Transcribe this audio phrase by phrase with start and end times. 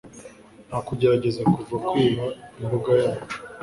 [0.67, 2.25] nta kugerageza kuva kwiba
[2.61, 3.37] imbuga yacu